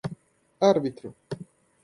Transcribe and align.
árbitro 0.69 1.13